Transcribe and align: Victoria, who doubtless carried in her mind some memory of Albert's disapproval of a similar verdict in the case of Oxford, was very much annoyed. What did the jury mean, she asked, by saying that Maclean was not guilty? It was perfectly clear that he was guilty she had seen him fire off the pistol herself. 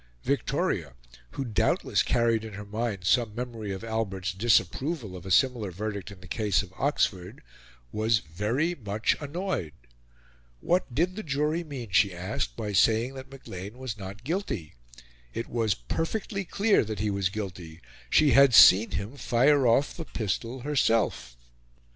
Victoria, 0.23 0.93
who 1.33 1.45
doubtless 1.45 2.01
carried 2.01 2.43
in 2.43 2.53
her 2.53 2.65
mind 2.65 3.03
some 3.05 3.35
memory 3.35 3.71
of 3.71 3.83
Albert's 3.83 4.33
disapproval 4.33 5.15
of 5.15 5.27
a 5.27 5.29
similar 5.29 5.69
verdict 5.69 6.09
in 6.09 6.21
the 6.21 6.27
case 6.27 6.63
of 6.63 6.73
Oxford, 6.75 7.43
was 7.91 8.17
very 8.17 8.73
much 8.73 9.15
annoyed. 9.21 9.73
What 10.59 10.95
did 10.95 11.15
the 11.15 11.21
jury 11.21 11.63
mean, 11.63 11.91
she 11.91 12.15
asked, 12.15 12.55
by 12.57 12.73
saying 12.73 13.13
that 13.13 13.29
Maclean 13.29 13.77
was 13.77 13.95
not 13.95 14.23
guilty? 14.23 14.73
It 15.35 15.47
was 15.47 15.75
perfectly 15.75 16.45
clear 16.45 16.83
that 16.83 16.97
he 16.97 17.11
was 17.11 17.29
guilty 17.29 17.79
she 18.09 18.31
had 18.31 18.55
seen 18.55 18.89
him 18.93 19.17
fire 19.17 19.67
off 19.67 19.95
the 19.95 20.05
pistol 20.05 20.61
herself. 20.61 21.37